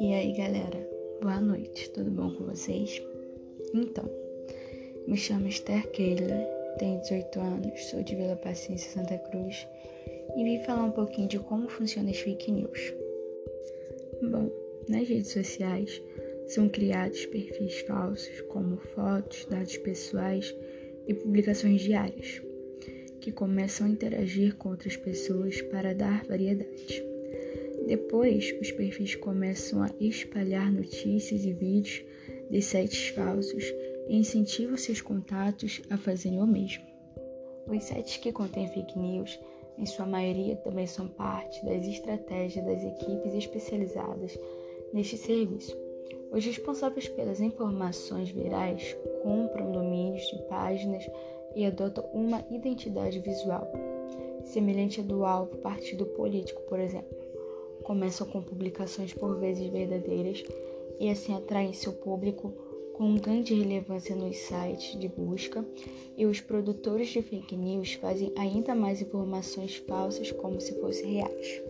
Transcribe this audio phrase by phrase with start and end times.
[0.00, 0.88] E aí, galera,
[1.20, 3.02] boa noite, tudo bom com vocês?
[3.74, 4.08] Então,
[5.08, 6.46] me chamo Esther Keila,
[6.78, 9.66] tenho 18 anos, sou de Vila Paciência, Santa Cruz
[10.36, 12.94] e vim falar um pouquinho de como funcionam as fake news.
[14.22, 14.48] Bom,
[14.88, 16.00] nas redes sociais
[16.46, 20.54] são criados perfis falsos como fotos, dados pessoais
[21.08, 22.45] e publicações diárias,
[23.26, 27.04] que começam a interagir com outras pessoas para dar variedade.
[27.84, 32.04] Depois, os perfis começam a espalhar notícias e vídeos
[32.48, 33.64] de sites falsos
[34.06, 36.84] e incentivam seus contatos a fazerem o mesmo.
[37.66, 39.40] Os sites que contêm fake news,
[39.76, 44.38] em sua maioria, também são parte das estratégias das equipes especializadas
[44.92, 45.76] neste serviço.
[46.30, 51.04] Os responsáveis pelas informações virais compram domínios de páginas
[51.56, 53.66] e adotam uma identidade visual,
[54.44, 57.26] semelhante à do alvo partido político, por exemplo
[57.86, 60.42] começam com publicações por vezes verdadeiras
[60.98, 62.52] e assim atraem seu público
[62.94, 65.64] com grande relevância nos sites de busca,
[66.16, 71.62] e os produtores de fake news fazem ainda mais informações falsas como se fossem reais.